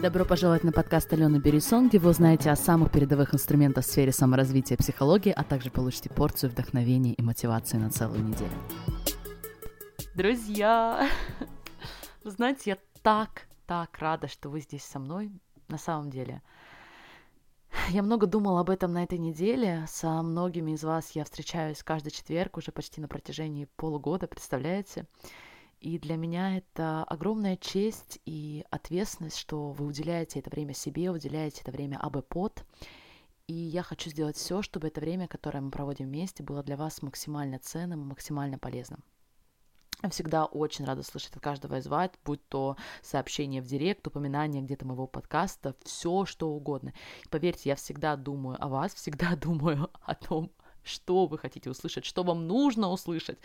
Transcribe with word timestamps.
Добро 0.00 0.24
пожаловать 0.24 0.62
на 0.62 0.70
подкаст 0.70 1.12
Алены 1.12 1.38
Берисон, 1.38 1.88
где 1.88 1.98
вы 1.98 2.10
узнаете 2.10 2.52
о 2.52 2.56
самых 2.56 2.92
передовых 2.92 3.34
инструментах 3.34 3.84
в 3.84 3.88
сфере 3.88 4.12
саморазвития 4.12 4.76
и 4.76 4.78
психологии, 4.78 5.32
а 5.32 5.42
также 5.42 5.72
получите 5.72 6.08
порцию 6.08 6.50
вдохновения 6.50 7.14
и 7.14 7.22
мотивации 7.22 7.78
на 7.78 7.90
целую 7.90 8.22
неделю. 8.22 8.52
Друзья, 10.14 11.10
вы 12.24 12.30
знаете, 12.30 12.70
я 12.70 12.78
так, 13.02 13.48
так 13.66 13.98
рада, 13.98 14.28
что 14.28 14.50
вы 14.50 14.60
здесь 14.60 14.84
со 14.84 15.00
мной, 15.00 15.32
на 15.66 15.78
самом 15.78 16.10
деле. 16.10 16.42
Я 17.88 18.04
много 18.04 18.28
думала 18.28 18.60
об 18.60 18.70
этом 18.70 18.92
на 18.92 19.02
этой 19.02 19.18
неделе. 19.18 19.84
Со 19.88 20.22
многими 20.22 20.72
из 20.72 20.84
вас 20.84 21.10
я 21.16 21.24
встречаюсь 21.24 21.82
каждый 21.82 22.12
четверг 22.12 22.56
уже 22.56 22.70
почти 22.70 23.00
на 23.00 23.08
протяжении 23.08 23.66
полугода, 23.74 24.28
представляете? 24.28 25.06
И 25.80 25.98
для 25.98 26.16
меня 26.16 26.56
это 26.56 27.04
огромная 27.04 27.56
честь 27.56 28.20
и 28.24 28.64
ответственность, 28.70 29.38
что 29.38 29.70
вы 29.70 29.86
уделяете 29.86 30.40
это 30.40 30.50
время 30.50 30.74
себе, 30.74 31.10
уделяете 31.10 31.60
это 31.62 31.70
время 31.70 31.98
АБ-под. 31.98 32.64
И 33.46 33.54
я 33.54 33.82
хочу 33.82 34.10
сделать 34.10 34.36
все, 34.36 34.60
чтобы 34.60 34.88
это 34.88 35.00
время, 35.00 35.28
которое 35.28 35.60
мы 35.60 35.70
проводим 35.70 36.06
вместе, 36.06 36.42
было 36.42 36.62
для 36.62 36.76
вас 36.76 37.00
максимально 37.00 37.58
ценным 37.58 38.00
максимально 38.00 38.58
полезным. 38.58 39.02
Всегда 40.10 40.44
очень 40.44 40.84
рада 40.84 41.02
слышать 41.02 41.34
от 41.34 41.42
каждого 41.42 41.78
из 41.78 41.86
вас, 41.88 42.10
будь 42.24 42.46
то 42.48 42.76
сообщение 43.02 43.60
в 43.60 43.66
директ, 43.66 44.06
упоминание 44.06 44.62
где-то 44.62 44.86
моего 44.86 45.08
подкаста, 45.08 45.74
все 45.84 46.24
что 46.24 46.50
угодно. 46.50 46.92
И 47.24 47.28
поверьте, 47.28 47.70
я 47.70 47.74
всегда 47.74 48.14
думаю 48.14 48.62
о 48.62 48.68
вас, 48.68 48.94
всегда 48.94 49.34
думаю 49.40 49.90
о 50.02 50.14
том, 50.14 50.52
что 50.88 51.26
вы 51.26 51.38
хотите 51.38 51.70
услышать, 51.70 52.04
что 52.04 52.22
вам 52.22 52.46
нужно 52.46 52.90
услышать. 52.90 53.38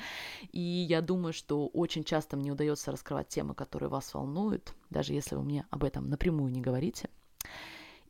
И 0.51 0.59
я 0.59 1.01
думаю, 1.01 1.33
что 1.33 1.67
очень 1.67 2.03
часто 2.03 2.37
мне 2.37 2.51
удается 2.51 2.91
раскрывать 2.91 3.27
темы, 3.27 3.53
которые 3.53 3.89
вас 3.89 4.13
волнуют, 4.13 4.73
даже 4.89 5.13
если 5.13 5.35
вы 5.35 5.43
мне 5.43 5.65
об 5.69 5.83
этом 5.83 6.09
напрямую 6.09 6.51
не 6.51 6.61
говорите. 6.61 7.09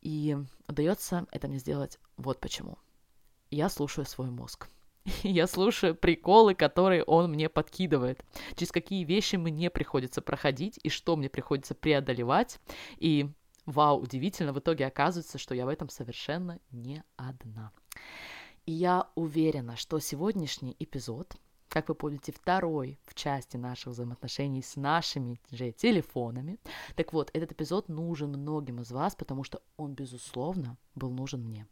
И 0.01 0.37
удается 0.67 1.25
это 1.31 1.47
мне 1.47 1.59
сделать 1.59 1.99
вот 2.17 2.39
почему. 2.39 2.77
Я 3.49 3.69
слушаю 3.69 4.05
свой 4.05 4.29
мозг. 4.29 4.67
Я 5.23 5.47
слушаю 5.47 5.95
приколы, 5.95 6.55
которые 6.55 7.03
он 7.03 7.31
мне 7.31 7.49
подкидывает, 7.49 8.23
через 8.55 8.71
какие 8.71 9.03
вещи 9.03 9.35
мне 9.35 9.69
приходится 9.69 10.21
проходить 10.21 10.79
и 10.83 10.89
что 10.89 11.15
мне 11.15 11.29
приходится 11.29 11.75
преодолевать. 11.75 12.59
И 12.97 13.29
вау, 13.65 13.99
удивительно, 13.99 14.53
в 14.53 14.59
итоге 14.59 14.85
оказывается, 14.85 15.37
что 15.37 15.55
я 15.55 15.65
в 15.65 15.69
этом 15.69 15.89
совершенно 15.89 16.59
не 16.71 17.03
одна. 17.17 17.71
И 18.65 18.71
я 18.71 19.09
уверена, 19.15 19.75
что 19.75 19.99
сегодняшний 19.99 20.75
эпизод, 20.79 21.35
как 21.67 21.89
вы 21.89 21.95
помните, 21.95 22.31
второй 22.31 22.97
в 23.03 23.13
части 23.13 23.57
наших 23.57 23.93
взаимоотношений 23.93 24.61
с 24.61 24.77
нашими 24.77 25.41
же 25.51 25.73
телефонами. 25.73 26.59
Так 26.95 27.11
вот, 27.11 27.29
этот 27.33 27.51
эпизод 27.51 27.89
нужен 27.89 28.29
многим 28.29 28.79
из 28.79 28.91
вас, 28.91 29.15
потому 29.15 29.43
что 29.43 29.61
он, 29.75 29.93
безусловно, 29.93 30.77
был 30.95 31.11
нужен 31.11 31.41
мне. 31.41 31.67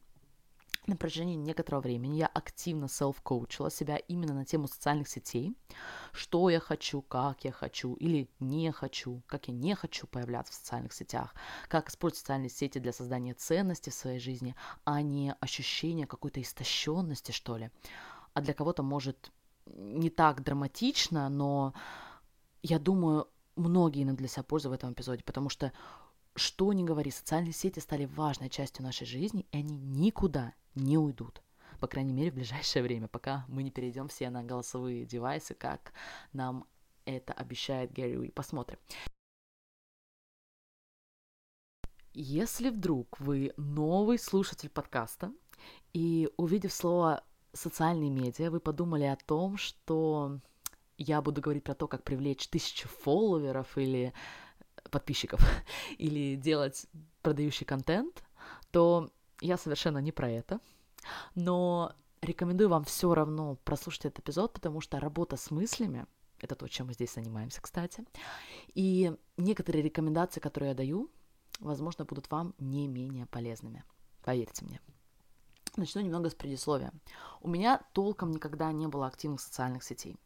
На 0.87 0.95
протяжении 0.95 1.35
некоторого 1.35 1.81
времени 1.81 2.17
я 2.17 2.25
активно 2.25 2.87
селф-коучила 2.87 3.69
себя 3.69 3.97
именно 3.97 4.33
на 4.33 4.45
тему 4.45 4.67
социальных 4.67 5.07
сетей, 5.07 5.55
что 6.11 6.49
я 6.49 6.59
хочу, 6.59 7.03
как 7.03 7.43
я 7.45 7.51
хочу 7.51 7.93
или 7.93 8.27
не 8.39 8.71
хочу, 8.71 9.21
как 9.27 9.47
я 9.47 9.53
не 9.53 9.75
хочу 9.75 10.07
появляться 10.07 10.53
в 10.53 10.55
социальных 10.55 10.93
сетях, 10.93 11.35
как 11.67 11.89
использовать 11.89 12.19
социальные 12.21 12.49
сети 12.49 12.79
для 12.79 12.93
создания 12.93 13.35
ценности 13.35 13.91
в 13.91 13.93
своей 13.93 14.19
жизни, 14.19 14.55
а 14.83 15.03
не 15.03 15.33
ощущения 15.39 16.07
какой-то 16.07 16.41
истощенности, 16.41 17.31
что 17.31 17.57
ли. 17.57 17.69
А 18.33 18.41
для 18.41 18.55
кого-то 18.55 18.81
может 18.81 19.31
не 19.67 20.09
так 20.09 20.43
драматично, 20.43 21.29
но 21.29 21.75
я 22.63 22.79
думаю, 22.79 23.27
многие 23.55 24.05
для 24.05 24.27
себя 24.27 24.43
пользу 24.43 24.71
в 24.71 24.73
этом 24.73 24.93
эпизоде, 24.93 25.23
потому 25.23 25.49
что 25.49 25.71
что 26.35 26.71
ни 26.73 26.83
говори, 26.83 27.11
социальные 27.11 27.53
сети 27.53 27.79
стали 27.79 28.05
важной 28.05 28.49
частью 28.49 28.83
нашей 28.83 29.05
жизни, 29.05 29.45
и 29.51 29.57
они 29.57 29.77
никуда 29.77 30.53
не 30.75 30.97
уйдут. 30.97 31.41
По 31.79 31.87
крайней 31.87 32.13
мере, 32.13 32.31
в 32.31 32.35
ближайшее 32.35 32.83
время, 32.83 33.07
пока 33.07 33.45
мы 33.47 33.63
не 33.63 33.71
перейдем 33.71 34.07
все 34.07 34.29
на 34.29 34.43
голосовые 34.43 35.05
девайсы, 35.05 35.53
как 35.53 35.93
нам 36.33 36.65
это 37.05 37.33
обещает 37.33 37.91
Гэри 37.91 38.17
Уи. 38.17 38.31
Посмотрим. 38.31 38.77
Если 42.13 42.69
вдруг 42.69 43.19
вы 43.19 43.53
новый 43.57 44.19
слушатель 44.19 44.69
подкаста, 44.69 45.31
и 45.93 46.29
увидев 46.37 46.73
слово 46.73 47.23
социальные 47.53 48.09
медиа, 48.09 48.49
вы 48.49 48.59
подумали 48.59 49.03
о 49.03 49.15
том, 49.15 49.57
что 49.57 50.39
я 50.97 51.21
буду 51.21 51.41
говорить 51.41 51.63
про 51.63 51.75
то, 51.75 51.87
как 51.87 52.03
привлечь 52.03 52.47
тысячу 52.47 52.87
фолловеров 52.87 53.77
или 53.77 54.13
подписчиков, 54.89 55.41
или 55.97 56.35
делать 56.35 56.85
продающий 57.21 57.65
контент, 57.65 58.23
то 58.71 59.11
я 59.41 59.57
совершенно 59.57 59.97
не 59.97 60.11
про 60.11 60.29
это. 60.29 60.59
Но 61.35 61.93
рекомендую 62.21 62.69
вам 62.69 62.83
все 62.83 63.13
равно 63.13 63.55
прослушать 63.63 64.05
этот 64.05 64.19
эпизод, 64.19 64.53
потому 64.53 64.81
что 64.81 64.99
работа 64.99 65.37
с 65.37 65.51
мыслями 65.51 66.05
это 66.43 66.55
то, 66.55 66.67
чем 66.67 66.87
мы 66.87 66.93
здесь 66.93 67.13
занимаемся, 67.13 67.61
кстати. 67.61 68.03
И 68.73 69.15
некоторые 69.37 69.83
рекомендации, 69.83 70.39
которые 70.39 70.69
я 70.69 70.75
даю, 70.75 71.11
возможно, 71.59 72.05
будут 72.05 72.29
вам 72.31 72.55
не 72.57 72.87
менее 72.87 73.25
полезными. 73.27 73.83
Поверьте 74.23 74.65
мне. 74.65 74.81
Начну 75.77 76.01
немного 76.01 76.29
с 76.29 76.35
предисловия. 76.35 76.91
У 77.41 77.47
меня 77.47 77.81
толком 77.93 78.31
никогда 78.31 78.71
не 78.71 78.87
было 78.87 79.07
активных 79.07 79.39
социальных 79.39 79.83
сетей. 79.83 80.17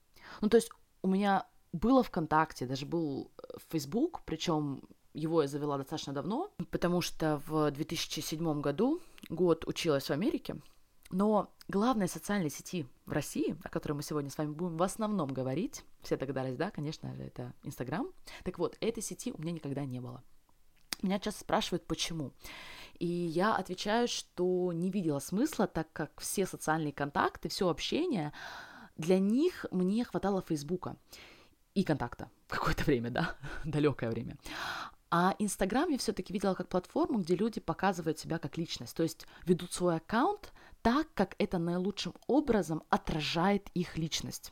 Ну, 0.41 0.49
то 0.49 0.57
есть 0.57 0.69
у 1.01 1.07
меня 1.07 1.45
было 1.71 2.01
ВКонтакте, 2.01 2.65
даже 2.65 2.85
был 2.85 3.31
э, 3.37 3.57
Facebook, 3.69 4.21
причем 4.25 4.81
его 5.15 5.41
я 5.41 5.47
завела 5.47 5.77
достаточно 5.77 6.13
давно, 6.13 6.51
потому 6.71 7.01
что 7.01 7.41
в 7.47 7.71
2007 7.71 8.61
году 8.61 9.01
год 9.29 9.65
училась 9.65 10.07
в 10.07 10.11
Америке, 10.11 10.57
но 11.09 11.53
главной 11.67 12.07
социальной 12.07 12.49
сети 12.49 12.85
в 13.05 13.11
России, 13.11 13.55
о 13.63 13.69
которой 13.69 13.93
мы 13.93 14.03
сегодня 14.03 14.29
с 14.29 14.37
вами 14.37 14.51
будем 14.51 14.77
в 14.77 14.83
основном 14.83 15.29
говорить, 15.29 15.83
все 16.01 16.17
догадались, 16.17 16.57
да, 16.57 16.69
конечно 16.69 17.15
же, 17.15 17.23
это 17.23 17.53
Инстаграм. 17.63 18.07
Так 18.43 18.59
вот, 18.59 18.75
этой 18.81 19.01
сети 19.01 19.31
у 19.31 19.41
меня 19.41 19.53
никогда 19.53 19.85
не 19.85 19.99
было. 19.99 20.23
Меня 21.01 21.19
часто 21.19 21.41
спрашивают, 21.41 21.85
почему. 21.85 22.33
И 22.99 23.05
я 23.05 23.55
отвечаю, 23.55 24.07
что 24.07 24.71
не 24.73 24.89
видела 24.89 25.19
смысла, 25.19 25.67
так 25.67 25.91
как 25.93 26.19
все 26.19 26.45
социальные 26.45 26.93
контакты, 26.93 27.49
все 27.49 27.69
общение, 27.69 28.33
для 28.97 29.19
них 29.19 29.65
мне 29.71 30.03
хватало 30.03 30.41
Фейсбука 30.41 30.95
и 31.73 31.83
контакта 31.83 32.29
какое-то 32.47 32.83
время, 32.83 33.09
да, 33.09 33.35
далекое 33.65 34.09
время. 34.09 34.37
А 35.17 35.33
Инстаграм 35.39 35.87
я 35.87 35.97
все-таки 35.97 36.33
видела 36.33 36.55
как 36.55 36.67
платформу, 36.67 37.19
где 37.19 37.37
люди 37.37 37.61
показывают 37.61 38.19
себя 38.19 38.37
как 38.37 38.57
личность, 38.57 38.97
то 38.97 39.01
есть 39.01 39.25
ведут 39.45 39.71
свой 39.71 39.95
аккаунт 39.95 40.51
так, 40.81 41.07
как 41.13 41.35
это 41.37 41.57
наилучшим 41.57 42.13
образом 42.27 42.83
отражает 42.89 43.69
их 43.73 43.97
личность. 43.97 44.51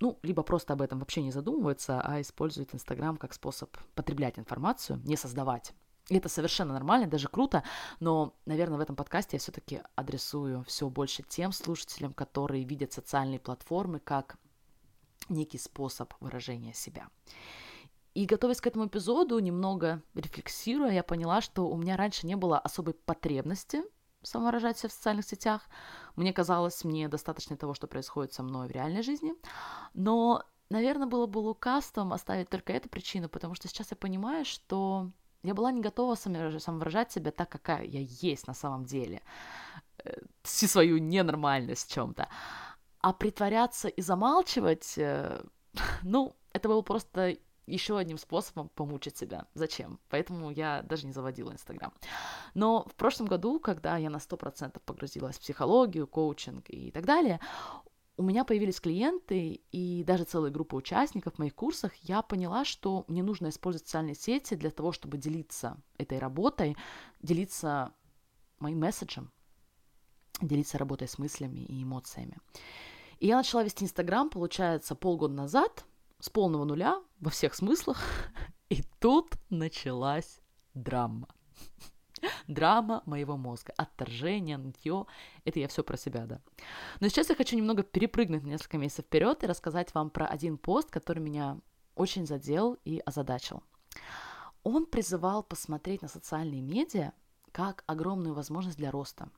Ну, 0.00 0.18
либо 0.22 0.42
просто 0.42 0.72
об 0.72 0.80
этом 0.80 1.00
вообще 1.00 1.20
не 1.20 1.32
задумываются, 1.32 2.00
а 2.00 2.18
используют 2.22 2.74
Инстаграм 2.74 3.18
как 3.18 3.34
способ 3.34 3.76
потреблять 3.94 4.38
информацию, 4.38 5.02
не 5.04 5.18
создавать. 5.18 5.74
И 6.08 6.16
это 6.16 6.30
совершенно 6.30 6.72
нормально, 6.72 7.06
даже 7.06 7.28
круто, 7.28 7.62
но, 8.00 8.34
наверное, 8.46 8.78
в 8.78 8.80
этом 8.80 8.96
подкасте 8.96 9.36
я 9.36 9.38
все-таки 9.38 9.82
адресую 9.96 10.64
все 10.64 10.88
больше 10.88 11.22
тем 11.22 11.52
слушателям, 11.52 12.14
которые 12.14 12.64
видят 12.64 12.94
социальные 12.94 13.38
платформы 13.38 14.00
как 14.00 14.38
некий 15.28 15.58
способ 15.58 16.14
выражения 16.20 16.72
себя. 16.72 17.08
И 18.18 18.26
готовясь 18.26 18.60
к 18.60 18.66
этому 18.66 18.88
эпизоду, 18.88 19.38
немного 19.38 20.02
рефлексируя, 20.16 20.90
я 20.90 21.04
поняла, 21.04 21.40
что 21.40 21.68
у 21.68 21.76
меня 21.76 21.96
раньше 21.96 22.26
не 22.26 22.34
было 22.34 22.58
особой 22.58 22.94
потребности 22.94 23.84
самовыражать 24.22 24.76
себя 24.76 24.88
в 24.88 24.92
социальных 24.92 25.24
сетях. 25.24 25.62
Мне 26.16 26.32
казалось, 26.32 26.82
мне 26.82 27.06
достаточно 27.06 27.56
того, 27.56 27.74
что 27.74 27.86
происходит 27.86 28.32
со 28.32 28.42
мной 28.42 28.66
в 28.66 28.72
реальной 28.72 29.02
жизни. 29.02 29.34
Но, 29.94 30.42
наверное, 30.68 31.06
было 31.06 31.26
бы 31.26 31.38
лукавством 31.38 32.12
оставить 32.12 32.48
только 32.48 32.72
эту 32.72 32.88
причину, 32.88 33.28
потому 33.28 33.54
что 33.54 33.68
сейчас 33.68 33.92
я 33.92 33.96
понимаю, 33.96 34.44
что 34.44 35.12
я 35.44 35.54
была 35.54 35.70
не 35.70 35.80
готова 35.80 36.16
самовыражать 36.16 37.12
себя 37.12 37.30
так, 37.30 37.48
какая 37.48 37.84
я 37.84 38.00
есть 38.00 38.48
на 38.48 38.54
самом 38.54 38.84
деле. 38.84 39.22
Э, 40.02 40.18
всю 40.42 40.66
свою 40.66 40.98
ненормальность 40.98 41.88
в 41.88 41.92
чем-то. 41.92 42.26
А 43.00 43.12
притворяться 43.12 43.86
и 43.86 44.02
замалчивать, 44.02 44.98
э, 44.98 45.40
ну, 46.02 46.34
это 46.52 46.68
было 46.68 46.82
просто 46.82 47.36
еще 47.68 47.98
одним 47.98 48.18
способом 48.18 48.68
помучить 48.68 49.16
себя. 49.16 49.46
Зачем? 49.54 49.98
Поэтому 50.08 50.50
я 50.50 50.82
даже 50.82 51.06
не 51.06 51.12
заводила 51.12 51.52
Инстаграм. 51.52 51.92
Но 52.54 52.84
в 52.88 52.94
прошлом 52.94 53.26
году, 53.26 53.60
когда 53.60 53.96
я 53.96 54.10
на 54.10 54.16
100% 54.16 54.80
погрузилась 54.84 55.36
в 55.36 55.40
психологию, 55.40 56.06
коучинг 56.06 56.64
и 56.68 56.90
так 56.90 57.04
далее, 57.04 57.40
у 58.18 58.22
меня 58.24 58.44
появились 58.44 58.80
клиенты 58.80 59.60
и 59.70 60.02
даже 60.04 60.24
целая 60.24 60.50
группа 60.50 60.74
участников 60.74 61.34
в 61.34 61.38
моих 61.38 61.54
курсах, 61.54 61.94
я 61.96 62.20
поняла, 62.20 62.64
что 62.64 63.04
мне 63.06 63.22
нужно 63.22 63.48
использовать 63.48 63.86
социальные 63.86 64.16
сети 64.16 64.54
для 64.54 64.70
того, 64.70 64.90
чтобы 64.90 65.18
делиться 65.18 65.80
этой 65.98 66.18
работой, 66.18 66.76
делиться 67.22 67.92
моим 68.58 68.80
месседжем, 68.80 69.30
делиться 70.42 70.78
работой 70.78 71.06
с 71.06 71.18
мыслями 71.18 71.60
и 71.60 71.82
эмоциями. 71.82 72.38
И 73.20 73.28
я 73.28 73.36
начала 73.36 73.62
вести 73.62 73.84
Инстаграм, 73.84 74.30
получается, 74.30 74.94
полгода 74.94 75.34
назад, 75.34 75.84
с 76.20 76.28
полного 76.30 76.64
нуля, 76.64 77.02
во 77.20 77.30
всех 77.30 77.54
смыслах. 77.54 77.98
И 78.68 78.82
тут 79.00 79.34
началась 79.50 80.40
драма. 80.74 81.28
Драма 82.48 83.02
моего 83.06 83.36
мозга, 83.36 83.72
отторжение, 83.76 84.58
нытье, 84.58 85.06
это 85.44 85.60
я 85.60 85.68
все 85.68 85.82
про 85.82 85.96
себя, 85.96 86.26
да. 86.26 86.40
Но 87.00 87.08
сейчас 87.08 87.30
я 87.30 87.36
хочу 87.36 87.56
немного 87.56 87.82
перепрыгнуть 87.82 88.42
на 88.42 88.48
несколько 88.48 88.78
месяцев 88.78 89.04
вперед 89.04 89.42
и 89.42 89.46
рассказать 89.46 89.94
вам 89.94 90.10
про 90.10 90.26
один 90.26 90.58
пост, 90.58 90.90
который 90.90 91.20
меня 91.20 91.58
очень 91.94 92.26
задел 92.26 92.76
и 92.84 93.00
озадачил. 93.04 93.62
Он 94.62 94.86
призывал 94.86 95.42
посмотреть 95.42 96.02
на 96.02 96.08
социальные 96.08 96.62
медиа 96.62 97.12
как 97.52 97.84
огромную 97.86 98.34
возможность 98.34 98.76
для 98.76 98.90
роста. 98.90 99.30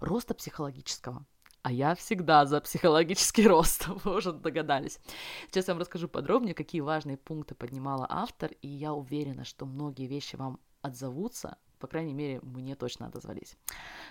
Роста 0.00 0.34
психологического. 0.34 1.24
А 1.62 1.70
я 1.70 1.94
всегда 1.94 2.44
за 2.44 2.60
психологический 2.60 3.46
рост, 3.46 3.86
вы 3.86 4.16
уже 4.16 4.32
догадались. 4.32 4.98
Сейчас 5.46 5.68
я 5.68 5.74
вам 5.74 5.80
расскажу 5.80 6.08
подробнее, 6.08 6.54
какие 6.54 6.80
важные 6.80 7.16
пункты 7.16 7.54
поднимала 7.54 8.06
автор, 8.10 8.50
и 8.62 8.68
я 8.68 8.92
уверена, 8.92 9.44
что 9.44 9.64
многие 9.64 10.06
вещи 10.08 10.34
вам 10.34 10.58
отзовутся, 10.80 11.58
по 11.78 11.86
крайней 11.86 12.14
мере, 12.14 12.40
мне 12.42 12.74
точно 12.74 13.06
отозвались. 13.06 13.56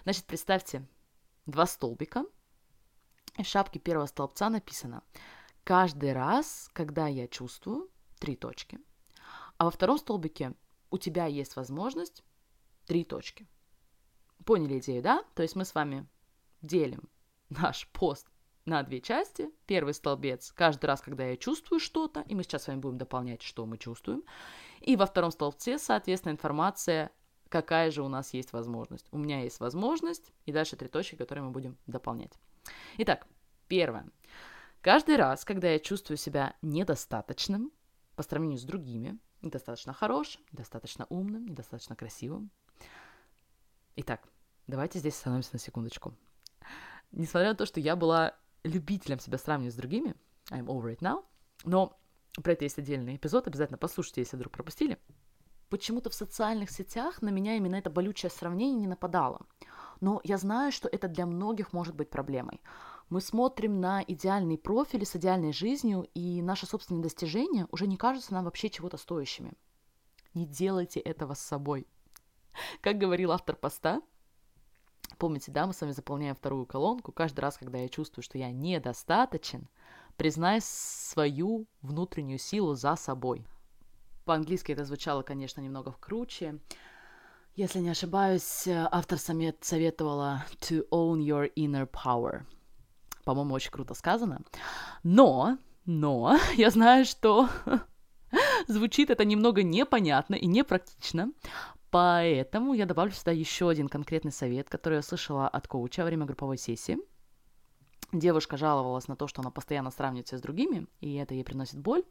Значит, 0.04 0.26
представьте 0.26 0.88
два 1.46 1.66
столбика, 1.66 2.26
и 3.38 3.44
в 3.44 3.48
шапке 3.48 3.80
первого 3.80 4.06
столбца 4.06 4.50
написано 4.50 5.04
«Каждый 5.64 6.14
раз, 6.14 6.70
когда 6.74 7.08
я 7.08 7.28
чувствую...» 7.28 7.90
Три 8.20 8.36
точки. 8.36 8.80
А 9.58 9.66
во 9.66 9.72
втором 9.72 9.98
столбике 9.98 10.54
у 10.92 11.00
тебя 11.00 11.26
есть 11.26 11.56
возможность 11.56 12.24
три 12.86 13.04
точки. 13.04 13.48
Поняли 14.46 14.78
идею, 14.78 15.02
да? 15.02 15.24
То 15.34 15.42
есть 15.42 15.56
мы 15.56 15.66
с 15.66 15.74
вами 15.74 16.08
делим 16.62 17.10
наш 17.52 17.88
пост 17.90 18.28
на 18.66 18.82
две 18.84 19.02
части. 19.02 19.50
Первый 19.66 19.94
столбец 19.94 20.52
каждый 20.52 20.86
раз, 20.86 21.02
когда 21.02 21.26
я 21.26 21.38
чувствую 21.38 21.80
что-то, 21.80 22.22
и 22.22 22.36
мы 22.36 22.44
сейчас 22.44 22.64
с 22.64 22.68
вами 22.68 22.80
будем 22.80 22.98
дополнять, 22.98 23.42
что 23.42 23.66
мы 23.66 23.78
чувствуем. 23.78 24.24
И 24.80 24.96
во 24.96 25.06
втором 25.06 25.32
столбце, 25.32 25.78
соответственно, 25.78 26.34
информация, 26.34 27.12
какая 27.50 27.92
же 27.92 28.02
у 28.02 28.08
нас 28.08 28.34
есть 28.34 28.54
возможность. 28.54 29.08
У 29.12 29.18
меня 29.18 29.42
есть 29.44 29.60
возможность, 29.60 30.32
и 30.46 30.52
дальше 30.52 30.76
три 30.76 30.88
точки, 30.88 31.16
которые 31.16 31.44
мы 31.44 31.52
будем 31.52 31.78
дополнять. 31.86 32.34
Итак, 32.98 33.28
первое. 33.68 34.08
Каждый 34.82 35.18
раз, 35.18 35.46
когда 35.46 35.70
я 35.70 35.80
чувствую 35.80 36.18
себя 36.18 36.56
недостаточным 36.62 37.72
по 38.16 38.24
сравнению 38.24 38.58
с 38.58 38.64
другими, 38.64 39.20
недостаточно 39.42 39.94
хорошим, 39.94 40.42
недостаточно 40.52 41.06
умным, 41.10 41.46
недостаточно 41.46 41.96
красивым. 41.96 42.50
Итак, 43.96 44.28
давайте 44.68 45.00
здесь 45.00 45.16
остановимся 45.16 45.52
на 45.54 45.60
секундочку 45.60 46.16
несмотря 47.12 47.50
на 47.50 47.56
то, 47.56 47.66
что 47.66 47.80
я 47.80 47.96
была 47.96 48.36
любителем 48.64 49.20
себя 49.20 49.38
сравнивать 49.38 49.74
с 49.74 49.78
другими, 49.78 50.16
I'm 50.50 50.66
over 50.66 50.96
it 50.96 51.00
now, 51.00 51.24
но 51.64 51.98
про 52.42 52.54
это 52.54 52.66
есть 52.66 52.78
отдельный 52.78 53.16
эпизод, 53.16 53.48
обязательно 53.48 53.78
послушайте, 53.78 54.22
если 54.22 54.36
вдруг 54.38 54.54
пропустили. 54.54 54.98
Почему-то 55.70 56.10
в 56.10 56.14
социальных 56.14 56.70
сетях 56.70 57.22
на 57.22 57.30
меня 57.30 57.56
именно 57.56 57.76
это 57.76 57.90
болючее 57.90 58.30
сравнение 58.30 58.82
не 58.82 58.88
нападало. 58.88 59.46
Но 60.02 60.20
я 60.24 60.38
знаю, 60.38 60.72
что 60.72 60.90
это 60.90 61.08
для 61.08 61.26
многих 61.26 61.74
может 61.74 61.96
быть 61.96 62.10
проблемой. 62.10 62.62
Мы 63.10 63.22
смотрим 63.22 63.80
на 63.80 64.02
идеальные 64.02 64.58
профили 64.58 65.04
с 65.04 65.16
идеальной 65.16 65.54
жизнью, 65.54 66.08
и 66.14 66.42
наши 66.42 66.66
собственные 66.66 67.04
достижения 67.04 67.68
уже 67.72 67.88
не 67.88 67.98
кажутся 67.98 68.34
нам 68.34 68.46
вообще 68.46 68.70
чего-то 68.70 68.98
стоящими. 68.98 69.54
Не 70.34 70.46
делайте 70.46 71.00
этого 71.00 71.34
с 71.36 71.40
собой. 71.40 71.88
Как 72.82 72.98
говорил 72.98 73.32
автор 73.32 73.56
поста, 73.56 74.02
Помните, 75.22 75.52
да, 75.52 75.68
мы 75.68 75.74
с 75.74 75.80
вами 75.80 75.92
заполняем 75.92 76.34
вторую 76.34 76.66
колонку. 76.66 77.12
Каждый 77.12 77.42
раз, 77.42 77.56
когда 77.56 77.78
я 77.78 77.88
чувствую, 77.90 78.24
что 78.24 78.40
я 78.40 78.52
недостаточен, 78.52 79.68
признай 80.18 80.62
свою 80.64 81.68
внутреннюю 81.84 82.40
силу 82.40 82.74
за 82.74 82.96
собой. 82.96 83.46
По-английски 84.26 84.72
это 84.72 84.84
звучало, 84.84 85.22
конечно, 85.22 85.62
немного 85.62 85.92
круче. 86.00 86.58
Если 87.56 87.78
не 87.82 87.90
ошибаюсь, 87.90 88.68
автор 88.68 89.20
советовала 89.20 90.44
to 90.60 90.90
own 90.90 91.20
your 91.20 91.54
inner 91.54 91.88
power. 91.88 92.42
По-моему, 93.24 93.54
очень 93.54 93.70
круто 93.70 93.94
сказано. 93.94 94.42
Но, 95.04 95.60
но, 95.86 96.40
я 96.56 96.72
знаю, 96.72 97.06
что 97.06 97.48
звучит 98.68 99.12
это 99.12 99.24
немного 99.24 99.62
непонятно 99.62 100.34
и 100.34 100.48
непрактично, 100.48 101.32
Поэтому 101.92 102.74
я 102.74 102.86
добавлю 102.86 103.12
сюда 103.12 103.32
еще 103.32 103.70
один 103.70 103.90
конкретный 103.90 104.32
совет, 104.32 104.70
который 104.70 104.96
я 104.96 105.02
слышала 105.02 105.48
от 105.48 105.68
коуча 105.68 106.00
во 106.00 106.06
время 106.06 106.26
групповой 106.26 106.58
сессии. 106.58 106.98
Девушка 108.14 108.58
жаловалась 108.58 109.08
на 109.10 109.16
то, 109.18 109.28
что 109.28 109.42
она 109.42 109.52
постоянно 109.52 109.92
сравнивается 109.92 110.38
с 110.38 110.42
другими, 110.42 110.88
и 111.02 111.16
это 111.16 111.34
ей 111.34 111.44
приносит 111.44 111.80
боль. 111.80 112.04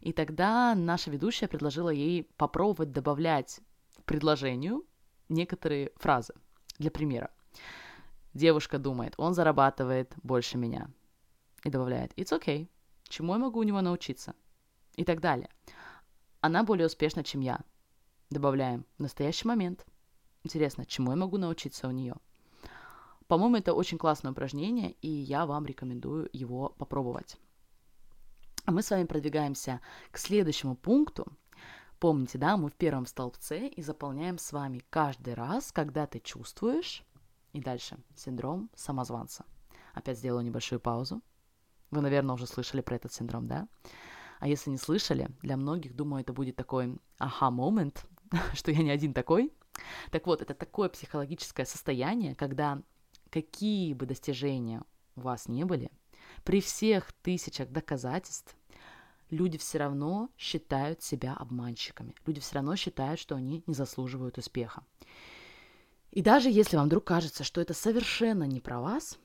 И 0.00 0.12
тогда 0.12 0.74
наша 0.74 1.10
ведущая 1.10 1.48
предложила 1.48 1.88
ей 1.88 2.24
попробовать 2.36 2.92
добавлять 2.92 3.60
к 3.98 4.04
предложению 4.04 4.84
некоторые 5.28 5.92
фразы. 5.96 6.34
Для 6.78 6.90
примера. 6.90 7.30
Девушка 8.34 8.78
думает, 8.78 9.14
он 9.16 9.34
зарабатывает 9.34 10.14
больше 10.22 10.58
меня. 10.58 10.90
И 11.62 11.70
добавляет, 11.70 12.12
it's 12.18 12.38
okay. 12.38 12.68
Чему 13.04 13.32
я 13.34 13.38
могу 13.38 13.60
у 13.60 13.64
него 13.64 13.80
научиться? 13.80 14.34
И 14.96 15.04
так 15.04 15.20
далее. 15.20 15.48
Она 16.40 16.62
более 16.62 16.86
успешна, 16.86 17.22
чем 17.24 17.40
я. 17.40 17.60
Добавляем 18.34 18.84
в 18.98 19.02
настоящий 19.02 19.46
момент. 19.46 19.86
Интересно, 20.42 20.84
чему 20.84 21.12
я 21.12 21.16
могу 21.16 21.38
научиться 21.38 21.86
у 21.86 21.92
нее? 21.92 22.16
По-моему, 23.28 23.58
это 23.58 23.72
очень 23.72 23.96
классное 23.96 24.32
упражнение, 24.32 24.90
и 25.02 25.08
я 25.08 25.46
вам 25.46 25.66
рекомендую 25.66 26.28
его 26.32 26.70
попробовать. 26.70 27.36
А 28.64 28.72
мы 28.72 28.82
с 28.82 28.90
вами 28.90 29.04
продвигаемся 29.04 29.80
к 30.10 30.18
следующему 30.18 30.74
пункту. 30.74 31.28
Помните, 32.00 32.36
да, 32.36 32.56
мы 32.56 32.70
в 32.70 32.74
первом 32.74 33.06
столбце 33.06 33.68
и 33.68 33.82
заполняем 33.82 34.38
с 34.38 34.50
вами 34.50 34.82
каждый 34.90 35.34
раз, 35.34 35.70
когда 35.70 36.08
ты 36.08 36.18
чувствуешь, 36.18 37.04
и 37.52 37.60
дальше, 37.60 37.98
синдром 38.16 38.68
самозванца. 38.74 39.44
Опять 39.92 40.18
сделаю 40.18 40.44
небольшую 40.44 40.80
паузу. 40.80 41.22
Вы, 41.92 42.00
наверное, 42.00 42.34
уже 42.34 42.48
слышали 42.48 42.80
про 42.80 42.96
этот 42.96 43.12
синдром, 43.12 43.46
да? 43.46 43.68
А 44.40 44.48
если 44.48 44.70
не 44.70 44.78
слышали, 44.78 45.28
для 45.40 45.56
многих, 45.56 45.94
думаю, 45.94 46.22
это 46.22 46.32
будет 46.32 46.56
такой 46.56 46.98
аха-момент, 47.20 48.04
что 48.54 48.70
я 48.70 48.82
не 48.82 48.90
один 48.90 49.12
такой. 49.12 49.52
Так 50.10 50.26
вот, 50.26 50.42
это 50.42 50.54
такое 50.54 50.88
психологическое 50.88 51.64
состояние, 51.64 52.34
когда 52.34 52.82
какие 53.30 53.94
бы 53.94 54.06
достижения 54.06 54.82
у 55.16 55.22
вас 55.22 55.48
не 55.48 55.64
были, 55.64 55.90
при 56.44 56.60
всех 56.60 57.12
тысячах 57.22 57.70
доказательств, 57.70 58.56
люди 59.30 59.58
все 59.58 59.78
равно 59.78 60.30
считают 60.36 61.02
себя 61.02 61.34
обманщиками. 61.34 62.14
Люди 62.26 62.40
все 62.40 62.56
равно 62.56 62.76
считают, 62.76 63.18
что 63.20 63.34
они 63.34 63.62
не 63.66 63.74
заслуживают 63.74 64.38
успеха. 64.38 64.84
И 66.10 66.22
даже 66.22 66.48
если 66.48 66.76
вам 66.76 66.86
вдруг 66.86 67.04
кажется, 67.04 67.42
что 67.42 67.60
это 67.60 67.74
совершенно 67.74 68.44
не 68.44 68.60
про 68.60 68.80
вас, 68.80 69.18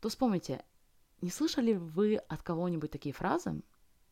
то 0.00 0.10
вспомните, 0.10 0.62
не 1.22 1.30
слышали 1.30 1.72
вы 1.72 2.16
от 2.16 2.42
кого-нибудь 2.42 2.90
такие 2.90 3.14
фразы? 3.14 3.62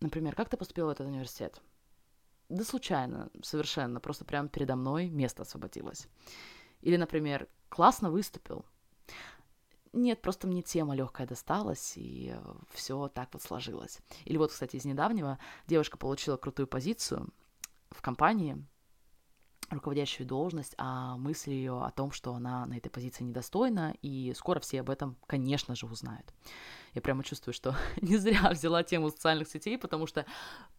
Например, 0.01 0.35
как 0.35 0.49
ты 0.49 0.57
поступил 0.57 0.87
в 0.87 0.91
этот 0.91 1.07
университет? 1.07 1.61
Да 2.49 2.65
случайно 2.65 3.31
совершенно, 3.43 4.01
просто 4.01 4.25
прямо 4.25 4.49
передо 4.49 4.77
мной 4.77 5.09
место 5.09 5.43
освободилось. 5.43 6.07
Или, 6.81 6.97
например, 6.97 7.49
классно 7.69 8.11
выступил. 8.11 8.65
Нет, 9.93 10.21
просто 10.21 10.47
мне 10.47 10.61
тема 10.61 10.95
легкая 10.95 11.27
досталась, 11.27 11.93
и 11.97 12.35
все 12.73 13.09
так 13.09 13.29
вот 13.33 13.43
сложилось. 13.43 14.01
Или 14.25 14.37
вот, 14.37 14.51
кстати, 14.51 14.77
из 14.77 14.85
недавнего 14.85 15.39
девушка 15.67 15.97
получила 15.97 16.37
крутую 16.37 16.67
позицию 16.67 17.29
в 17.91 18.03
компании, 18.03 18.67
руководящую 19.71 20.27
должность, 20.27 20.75
а 20.79 21.17
мысли 21.17 21.53
ее 21.53 21.83
о 21.83 21.91
том, 21.91 22.13
что 22.13 22.35
она 22.35 22.67
на 22.67 22.77
этой 22.77 22.91
позиции 22.91 23.25
недостойна, 23.25 23.95
и 24.03 24.33
скоро 24.35 24.61
все 24.61 24.81
об 24.81 24.91
этом, 24.91 25.17
конечно 25.27 25.75
же, 25.75 25.87
узнают. 25.87 26.33
Я 26.93 27.01
прямо 27.01 27.25
чувствую, 27.25 27.55
что 27.55 27.77
не 28.01 28.17
зря 28.17 28.51
взяла 28.51 28.83
тему 28.83 29.11
социальных 29.11 29.49
сетей, 29.49 29.79
потому 29.79 30.07
что 30.07 30.27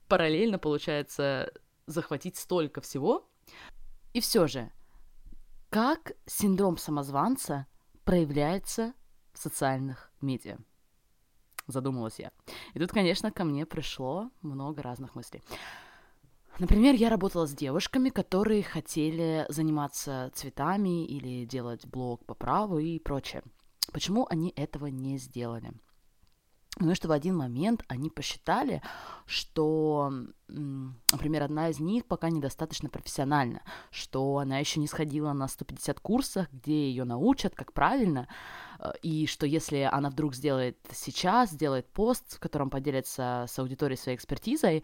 параллельно, 0.08 0.60
получается, 0.60 1.52
захватить 1.88 2.38
столько 2.38 2.82
всего. 2.82 3.28
И 4.14 4.22
все 4.22 4.48
же, 4.48 4.72
как 5.70 6.14
синдром 6.26 6.78
самозванца 6.78 7.68
проявляется 8.04 8.94
в 9.34 9.40
социальных 9.40 10.12
медиа? 10.22 10.58
Задумалась 11.68 12.20
я. 12.20 12.32
И 12.74 12.80
тут, 12.80 12.92
конечно, 12.92 13.32
ко 13.32 13.44
мне 13.44 13.66
пришло 13.66 14.30
много 14.42 14.82
разных 14.82 15.16
мыслей. 15.16 15.42
Например, 16.60 16.96
я 16.96 17.10
работала 17.10 17.46
с 17.48 17.54
девушками, 17.54 18.10
которые 18.10 18.64
хотели 18.64 19.46
заниматься 19.50 20.32
цветами 20.34 21.06
или 21.06 21.44
делать 21.44 21.86
блог 21.86 22.26
по 22.26 22.34
праву 22.34 22.80
и 22.80 22.98
прочее. 23.00 23.44
Почему 23.92 24.26
они 24.30 24.54
этого 24.56 24.86
не 24.86 25.18
сделали? 25.18 25.74
Ну 26.78 26.94
что 26.94 27.08
в 27.08 27.12
один 27.14 27.38
момент 27.38 27.86
они 27.88 28.10
посчитали, 28.10 28.82
что, 29.26 30.12
например, 30.48 31.44
одна 31.44 31.70
из 31.70 31.80
них 31.80 32.06
пока 32.06 32.30
недостаточно 32.30 32.90
профессиональна, 32.90 33.62
что 33.92 34.40
она 34.40 34.60
еще 34.60 34.82
не 34.82 34.88
сходила 34.88 35.32
на 35.32 35.48
150 35.48 36.02
курсах, 36.02 36.52
где 36.52 36.90
ее 36.90 37.06
научат, 37.06 37.56
как 37.56 37.72
правильно, 37.72 38.28
э, 38.80 38.92
и 39.02 39.26
что 39.26 39.46
если 39.46 39.90
она 39.90 40.10
вдруг 40.10 40.36
сделает 40.36 40.78
сейчас, 40.92 41.52
сделает 41.52 41.88
пост, 41.94 42.36
в 42.36 42.40
котором 42.40 42.70
поделится 42.70 43.46
с 43.48 43.58
аудиторией 43.58 43.98
своей 43.98 44.18
экспертизой, 44.18 44.84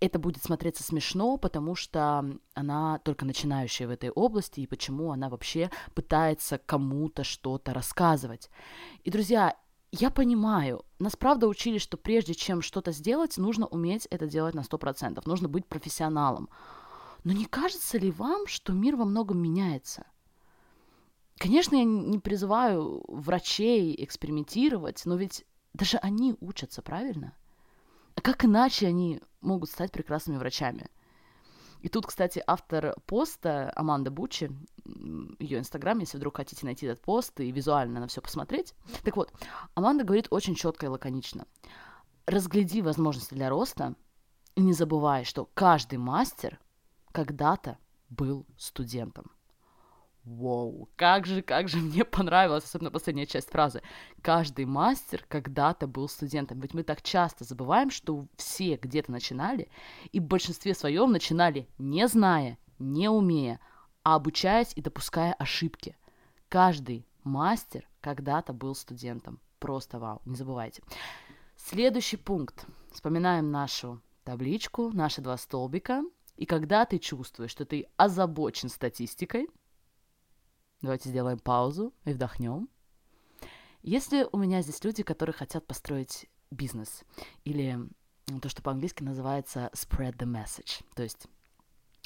это 0.00 0.18
будет 0.18 0.42
смотреться 0.42 0.82
смешно, 0.82 1.36
потому 1.36 1.76
что 1.76 2.24
она 2.54 2.98
только 3.04 3.24
начинающая 3.24 3.86
в 3.86 3.90
этой 3.90 4.10
области, 4.10 4.58
и 4.58 4.66
почему 4.66 5.12
она 5.12 5.28
вообще 5.28 5.70
пытается 5.94 6.58
кому-то 6.58 7.22
что-то 7.22 7.72
рассказывать. 7.72 8.50
И, 9.04 9.10
друзья, 9.12 9.56
я 9.92 10.10
понимаю, 10.10 10.84
нас 10.98 11.16
правда 11.16 11.46
учили, 11.46 11.76
что 11.76 11.98
прежде 11.98 12.34
чем 12.34 12.62
что-то 12.62 12.92
сделать, 12.92 13.36
нужно 13.36 13.66
уметь 13.66 14.06
это 14.06 14.26
делать 14.26 14.54
на 14.54 14.60
100%, 14.60 15.20
нужно 15.26 15.48
быть 15.48 15.66
профессионалом. 15.66 16.48
Но 17.24 17.32
не 17.32 17.44
кажется 17.44 17.98
ли 17.98 18.10
вам, 18.10 18.46
что 18.46 18.72
мир 18.72 18.96
во 18.96 19.04
многом 19.04 19.38
меняется? 19.38 20.06
Конечно, 21.36 21.76
я 21.76 21.84
не 21.84 22.18
призываю 22.18 23.04
врачей 23.06 23.94
экспериментировать, 24.02 25.02
но 25.04 25.16
ведь 25.16 25.44
даже 25.74 25.98
они 25.98 26.36
учатся, 26.40 26.80
правильно? 26.80 27.36
А 28.14 28.22
как 28.22 28.44
иначе 28.46 28.86
они 28.86 29.20
могут 29.42 29.70
стать 29.70 29.92
прекрасными 29.92 30.38
врачами? 30.38 30.88
И 31.82 31.88
тут, 31.88 32.06
кстати, 32.06 32.42
автор 32.46 32.94
поста 33.06 33.72
Аманда 33.74 34.12
Бучи, 34.12 34.50
ее 35.40 35.58
инстаграм, 35.58 35.98
если 35.98 36.16
вдруг 36.16 36.36
хотите 36.36 36.64
найти 36.64 36.86
этот 36.86 37.02
пост 37.02 37.40
и 37.40 37.50
визуально 37.50 37.98
на 37.98 38.06
все 38.06 38.20
посмотреть. 38.20 38.74
Так 39.02 39.16
вот, 39.16 39.32
Аманда 39.74 40.04
говорит 40.04 40.28
очень 40.30 40.54
четко 40.54 40.86
и 40.86 40.88
лаконично. 40.88 41.44
Разгляди 42.24 42.82
возможности 42.82 43.34
для 43.34 43.50
роста 43.50 43.96
и 44.54 44.60
не 44.60 44.72
забывай, 44.72 45.24
что 45.24 45.48
каждый 45.54 45.98
мастер 45.98 46.60
когда-то 47.10 47.78
был 48.08 48.46
студентом. 48.56 49.32
Воу, 50.24 50.88
как 50.94 51.26
же, 51.26 51.42
как 51.42 51.68
же 51.68 51.78
мне 51.78 52.04
понравилась, 52.04 52.64
особенно 52.64 52.92
последняя 52.92 53.26
часть 53.26 53.50
фразы. 53.50 53.82
Каждый 54.20 54.66
мастер 54.66 55.24
когда-то 55.28 55.88
был 55.88 56.08
студентом. 56.08 56.60
Ведь 56.60 56.74
мы 56.74 56.84
так 56.84 57.02
часто 57.02 57.44
забываем, 57.44 57.90
что 57.90 58.28
все 58.36 58.76
где-то 58.76 59.10
начинали, 59.10 59.68
и 60.12 60.20
в 60.20 60.24
большинстве 60.24 60.74
своем 60.74 61.10
начинали 61.10 61.68
не 61.78 62.06
зная, 62.06 62.58
не 62.78 63.08
умея, 63.08 63.58
а 64.04 64.14
обучаясь 64.14 64.72
и 64.76 64.80
допуская 64.80 65.32
ошибки. 65.32 65.96
Каждый 66.48 67.04
мастер 67.24 67.88
когда-то 68.00 68.52
был 68.52 68.76
студентом. 68.76 69.40
Просто 69.58 69.98
вау, 69.98 70.22
не 70.24 70.36
забывайте. 70.36 70.82
Следующий 71.56 72.16
пункт. 72.16 72.64
Вспоминаем 72.92 73.50
нашу 73.50 74.00
табличку, 74.22 74.90
наши 74.92 75.20
два 75.20 75.36
столбика. 75.36 76.04
И 76.36 76.46
когда 76.46 76.84
ты 76.84 76.98
чувствуешь, 76.98 77.50
что 77.50 77.64
ты 77.64 77.88
озабочен 77.96 78.68
статистикой– 78.68 79.48
Давайте 80.82 81.10
сделаем 81.10 81.38
паузу 81.38 81.94
и 82.04 82.12
вдохнем. 82.12 82.68
Если 83.82 84.26
у 84.30 84.36
меня 84.36 84.62
здесь 84.62 84.82
люди, 84.82 85.04
которые 85.04 85.32
хотят 85.32 85.64
построить 85.66 86.28
бизнес, 86.50 87.04
или 87.44 87.78
то, 88.40 88.48
что 88.48 88.62
по-английски 88.62 89.04
называется 89.04 89.70
spread 89.74 90.16
the 90.16 90.26
message, 90.26 90.84
то 90.96 91.04
есть 91.04 91.28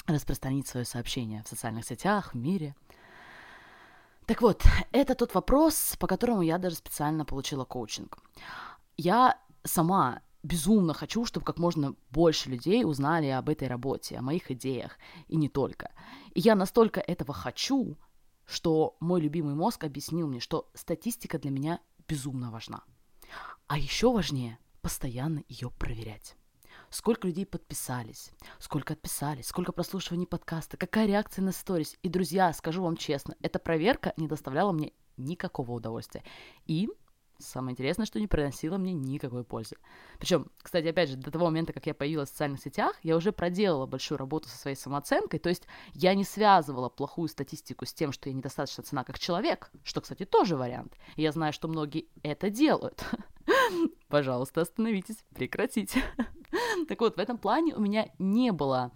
распространить 0.05 0.67
свое 0.67 0.85
сообщение 0.85 1.43
в 1.43 1.47
социальных 1.47 1.85
сетях, 1.85 2.33
в 2.33 2.37
мире. 2.37 2.75
Так 4.27 4.41
вот, 4.41 4.63
это 4.91 5.15
тот 5.15 5.33
вопрос, 5.33 5.95
по 5.99 6.05
которому 6.05 6.43
я 6.43 6.57
даже 6.59 6.75
специально 6.75 7.25
получила 7.25 7.65
коучинг. 7.65 8.19
Я 8.95 9.39
сама 9.63 10.21
безумно 10.43 10.93
хочу, 10.93 11.25
чтобы 11.25 11.45
как 11.45 11.57
можно 11.57 11.95
больше 12.11 12.49
людей 12.49 12.85
узнали 12.85 13.27
об 13.27 13.49
этой 13.49 13.67
работе, 13.67 14.17
о 14.17 14.21
моих 14.21 14.51
идеях, 14.51 14.97
и 15.27 15.35
не 15.35 15.49
только. 15.49 15.91
И 16.33 16.41
я 16.41 16.55
настолько 16.55 16.99
этого 16.99 17.33
хочу, 17.33 17.97
что 18.47 18.95
мой 18.99 19.21
любимый 19.21 19.53
мозг 19.53 19.83
объяснил 19.83 20.27
мне, 20.27 20.39
что 20.39 20.71
статистика 20.73 21.37
для 21.37 21.51
меня 21.51 21.79
безумно 22.07 22.49
важна. 22.49 22.83
А 23.67 23.77
еще 23.77 24.11
важнее 24.11 24.57
постоянно 24.81 25.43
ее 25.49 25.69
проверять. 25.69 26.35
Сколько 26.89 27.27
людей 27.27 27.45
подписались, 27.45 28.31
сколько 28.59 28.93
отписались, 28.93 29.47
сколько 29.47 29.73
прослушиваний 29.73 30.25
подкаста, 30.25 30.77
какая 30.77 31.05
реакция 31.05 31.43
на 31.43 31.51
сторис. 31.51 31.97
И, 32.01 32.07
друзья, 32.07 32.53
скажу 32.53 32.81
вам 32.81 32.95
честно, 32.95 33.35
эта 33.41 33.59
проверка 33.59 34.13
не 34.15 34.27
доставляла 34.27 34.71
мне 34.71 34.93
никакого 35.17 35.73
удовольствия. 35.73 36.23
И 36.65 36.89
Самое 37.39 37.73
интересное, 37.73 38.05
что 38.05 38.19
не 38.19 38.27
приносило 38.27 38.77
мне 38.77 38.93
никакой 38.93 39.43
пользы. 39.43 39.77
Причем, 40.19 40.47
кстати, 40.57 40.87
опять 40.87 41.09
же, 41.09 41.17
до 41.17 41.29
того 41.29 41.45
момента, 41.45 41.71
как 41.71 41.85
я 41.85 41.93
появилась 41.93 42.29
в 42.29 42.31
социальных 42.31 42.61
сетях, 42.61 42.95
я 43.03 43.15
уже 43.15 43.31
проделала 43.31 43.85
большую 43.85 44.17
работу 44.17 44.49
со 44.49 44.57
своей 44.57 44.75
самооценкой, 44.75 45.39
то 45.39 45.49
есть 45.49 45.67
я 45.93 46.15
не 46.15 46.23
связывала 46.23 46.89
плохую 46.89 47.27
статистику 47.27 47.85
с 47.85 47.93
тем, 47.93 48.11
что 48.11 48.29
я 48.29 48.35
недостаточно 48.35 48.83
цена 48.83 49.03
как 49.03 49.19
человек, 49.19 49.71
что, 49.83 50.01
кстати, 50.01 50.25
тоже 50.25 50.55
вариант. 50.55 50.95
И 51.15 51.21
я 51.21 51.31
знаю, 51.31 51.53
что 51.53 51.67
многие 51.67 52.07
это 52.23 52.49
делают. 52.49 53.03
Пожалуйста, 54.07 54.61
остановитесь, 54.61 55.23
прекратите. 55.33 56.03
Так 56.87 57.01
вот, 57.01 57.17
в 57.17 57.19
этом 57.19 57.37
плане 57.37 57.75
у 57.75 57.81
меня 57.81 58.09
не 58.19 58.53
было 58.53 58.91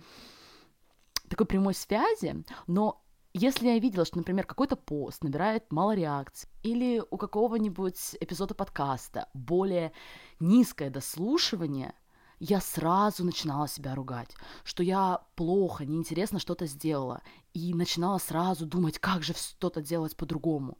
такой 1.27 1.45
прямой 1.45 1.73
связи, 1.73 2.45
но 2.65 3.03
если 3.33 3.67
я 3.67 3.79
видела, 3.79 4.05
что, 4.05 4.17
например, 4.17 4.45
какой-то 4.45 4.75
пост 4.75 5.23
набирает 5.23 5.71
мало 5.71 5.95
реакций, 5.95 6.49
или 6.63 7.01
у 7.09 7.17
какого-нибудь 7.17 8.17
эпизода 8.19 8.53
подкаста 8.53 9.29
более 9.33 9.93
низкое 10.39 10.89
дослушивание, 10.89 11.93
я 12.39 12.59
сразу 12.59 13.23
начинала 13.23 13.67
себя 13.67 13.93
ругать, 13.95 14.35
что 14.63 14.83
я 14.83 15.21
плохо, 15.35 15.85
неинтересно 15.85 16.39
что-то 16.39 16.65
сделала, 16.65 17.21
и 17.53 17.73
начинала 17.73 18.17
сразу 18.17 18.65
думать, 18.65 18.99
как 18.99 19.23
же 19.23 19.33
что-то 19.33 19.81
делать 19.81 20.17
по-другому. 20.17 20.77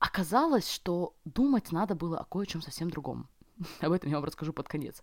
Оказалось, 0.00 0.68
что 0.70 1.14
думать 1.24 1.72
надо 1.72 1.94
было 1.94 2.18
о 2.18 2.24
кое-чем 2.24 2.62
совсем 2.62 2.90
другом. 2.90 3.28
Об 3.80 3.92
этом 3.92 4.10
я 4.10 4.16
вам 4.16 4.24
расскажу 4.24 4.52
под 4.52 4.68
конец. 4.68 5.02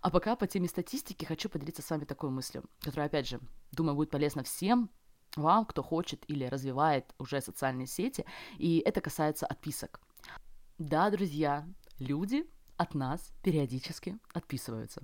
А 0.00 0.10
пока 0.10 0.36
по 0.36 0.46
теме 0.46 0.68
статистики 0.68 1.24
хочу 1.24 1.48
поделиться 1.48 1.82
с 1.82 1.90
вами 1.90 2.04
такой 2.04 2.30
мыслью, 2.30 2.64
которая, 2.80 3.06
опять 3.06 3.26
же, 3.26 3.40
думаю, 3.72 3.96
будет 3.96 4.10
полезна 4.10 4.44
всем, 4.44 4.90
вам, 5.36 5.64
кто 5.64 5.82
хочет 5.82 6.24
или 6.28 6.44
развивает 6.44 7.14
уже 7.18 7.40
социальные 7.40 7.86
сети, 7.86 8.24
и 8.58 8.82
это 8.84 9.00
касается 9.00 9.46
отписок. 9.46 10.00
Да, 10.78 11.10
друзья, 11.10 11.66
люди 11.98 12.46
от 12.76 12.94
нас 12.94 13.32
периодически 13.42 14.18
отписываются. 14.32 15.02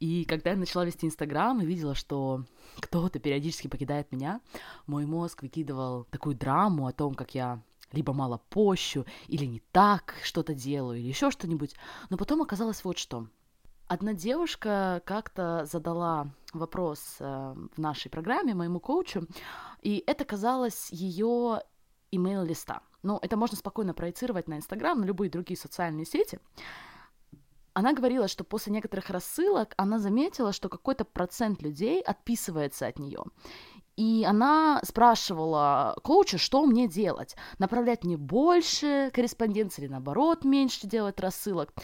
И 0.00 0.24
когда 0.24 0.50
я 0.50 0.56
начала 0.56 0.84
вести 0.84 1.06
Инстаграм 1.06 1.60
и 1.60 1.66
видела, 1.66 1.94
что 1.94 2.44
кто-то 2.76 3.18
периодически 3.18 3.68
покидает 3.68 4.12
меня, 4.12 4.40
мой 4.86 5.06
мозг 5.06 5.42
выкидывал 5.42 6.04
такую 6.04 6.36
драму 6.36 6.86
о 6.86 6.92
том, 6.92 7.14
как 7.14 7.34
я 7.34 7.62
либо 7.92 8.12
мало 8.12 8.38
пощу, 8.50 9.06
или 9.28 9.44
не 9.44 9.60
так 9.72 10.14
что-то 10.22 10.52
делаю, 10.52 10.98
или 10.98 11.08
еще 11.08 11.30
что-нибудь. 11.30 11.74
Но 12.10 12.16
потом 12.16 12.42
оказалось 12.42 12.84
вот 12.84 12.98
что. 12.98 13.28
Одна 13.86 14.14
девушка 14.14 15.02
как-то 15.04 15.66
задала 15.66 16.28
вопрос 16.54 17.16
э, 17.20 17.54
в 17.76 17.78
нашей 17.78 18.10
программе 18.10 18.54
моему 18.54 18.80
коучу, 18.80 19.26
и 19.82 20.02
это 20.06 20.24
казалось 20.24 20.88
ее 20.90 21.60
имейл-листа. 22.10 22.80
Ну, 23.02 23.18
это 23.20 23.36
можно 23.36 23.58
спокойно 23.58 23.92
проецировать 23.92 24.48
на 24.48 24.56
Инстаграм, 24.56 24.98
на 24.98 25.04
любые 25.04 25.30
другие 25.30 25.58
социальные 25.58 26.06
сети. 26.06 26.38
Она 27.74 27.92
говорила, 27.92 28.26
что 28.26 28.42
после 28.42 28.72
некоторых 28.72 29.10
рассылок 29.10 29.74
она 29.76 29.98
заметила, 29.98 30.52
что 30.52 30.70
какой-то 30.70 31.04
процент 31.04 31.60
людей 31.60 32.00
отписывается 32.00 32.86
от 32.86 32.98
нее. 32.98 33.22
И 33.96 34.24
она 34.26 34.80
спрашивала 34.82 35.94
коуча, 36.02 36.38
что 36.38 36.64
мне 36.64 36.88
делать? 36.88 37.36
Направлять 37.58 38.02
мне 38.02 38.16
больше 38.16 39.10
корреспонденции 39.12 39.82
или 39.82 39.90
наоборот 39.90 40.44
меньше 40.44 40.86
делать 40.86 41.20
рассылок? 41.20 41.74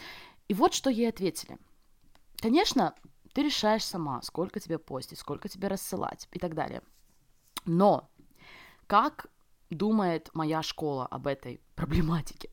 И 0.47 0.55
вот 0.55 0.73
что 0.73 0.89
ей 0.89 1.09
ответили– 1.09 1.59
Конечно, 2.41 2.95
ты 3.33 3.43
решаешь 3.43 3.85
сама, 3.85 4.21
сколько 4.23 4.59
тебе 4.59 4.79
постить, 4.79 5.19
сколько 5.19 5.47
тебе 5.47 5.67
рассылать 5.67 6.27
и 6.31 6.39
так 6.39 6.55
далее. 6.55 6.81
Но 7.65 8.09
как 8.87 9.27
думает 9.69 10.29
моя 10.33 10.63
школа 10.63 11.05
об 11.05 11.27
этой 11.27 11.61
проблематике? 11.75 12.49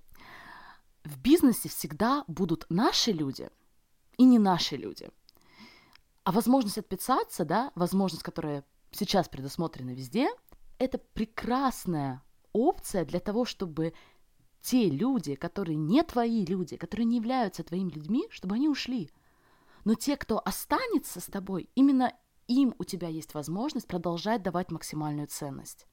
В 1.05 1.19
бизнесе 1.21 1.69
всегда 1.69 2.25
будут 2.29 2.67
наши 2.69 3.13
люди 3.13 3.51
и 4.19 4.25
не 4.25 4.39
наши 4.39 4.77
люди. 4.77 5.09
А 6.25 6.33
возможность 6.33 6.77
отписаться, 6.77 7.47
да, 7.47 7.73
возможность, 7.75 8.23
которая 8.23 8.65
сейчас 8.91 9.29
предусмотрена 9.29 9.91
везде, 9.91 10.29
это 10.79 10.99
прекрасная 10.99 12.23
опция 12.53 13.07
для 13.07 13.21
того, 13.21 13.47
чтобы 13.47 13.95
те 14.61 14.91
люди, 14.91 15.35
которые 15.35 15.77
не 15.77 16.03
твои 16.03 16.45
люди, 16.45 16.77
которые 16.77 17.07
не 17.07 17.17
являются 17.17 17.63
твоими 17.63 17.91
людьми, 17.91 18.27
чтобы 18.31 18.57
они 18.57 18.69
ушли. 18.69 19.11
Но 19.89 19.95
те, 19.95 20.19
кто 20.19 20.39
останется 20.45 21.19
с 21.19 21.25
тобой, 21.25 21.71
именно 21.75 22.13
им 22.47 22.75
у 22.79 22.85
тебя 22.85 23.09
есть 23.09 23.33
возможность 23.33 23.89
продолжать 23.89 24.43
давать 24.43 24.71
максимальную 24.71 25.29
ценность. 25.29 25.87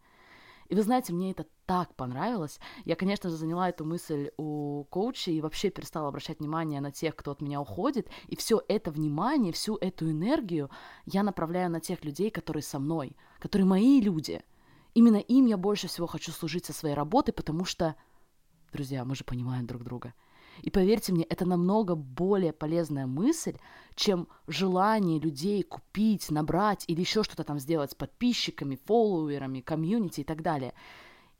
И 0.68 0.76
вы 0.76 0.82
знаете, 0.82 1.14
мне 1.14 1.32
это 1.32 1.48
так 1.66 1.96
понравилось. 1.96 2.60
Я, 2.84 2.98
конечно 2.98 3.30
же, 3.30 3.38
заняла 3.38 3.70
эту 3.70 3.86
мысль 3.86 4.32
у 4.36 4.84
коуча 4.90 5.32
и 5.32 5.40
вообще 5.40 5.70
перестала 5.70 6.10
обращать 6.10 6.40
внимание 6.40 6.82
на 6.82 6.92
тех, 6.92 7.16
кто 7.16 7.32
от 7.32 7.42
меня 7.42 7.62
уходит. 7.62 8.10
И 8.28 8.36
все 8.36 8.62
это 8.68 8.92
внимание, 8.92 9.54
всю 9.54 9.78
эту 9.78 10.12
энергию 10.12 10.70
я 11.06 11.24
направляю 11.24 11.72
на 11.72 11.80
тех 11.80 12.04
людей, 12.04 12.32
которые 12.32 12.64
со 12.64 12.80
мной, 12.80 13.16
которые 13.40 13.66
мои 13.66 14.02
люди. 14.02 14.44
Именно 14.94 15.20
им 15.20 15.46
я 15.46 15.56
больше 15.56 15.88
всего 15.88 16.06
хочу 16.06 16.34
служить 16.34 16.66
со 16.66 16.74
своей 16.74 16.96
работой, 16.96 17.32
потому 17.32 17.64
что, 17.64 17.96
друзья, 18.74 19.06
мы 19.06 19.16
же 19.16 19.24
понимаем 19.24 19.66
друг 19.66 19.86
друга– 19.86 20.14
И 20.62 20.70
поверьте 20.70 21.14
мне, 21.14 21.24
это 21.26 21.46
намного 21.46 21.96
более 21.96 22.54
полезная 22.54 23.08
мысль, 23.08 23.58
чем 23.96 24.28
желание 24.48 25.20
людей 25.20 25.64
купить, 25.64 26.30
набрать 26.30 26.86
или 26.88 27.02
еще 27.02 27.24
что-то 27.24 27.44
там 27.44 27.60
сделать 27.60 27.92
с 27.92 27.96
подписчиками, 27.96 28.80
фолловерами, 28.86 29.62
комьюнити 29.62 30.22
и 30.22 30.24
так 30.24 30.42
далее. 30.42 30.74